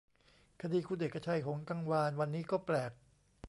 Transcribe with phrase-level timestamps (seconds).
[0.61, 2.91] คดีคุณเอกชัย หงส์กังวาน วันนี้ ก็แปลก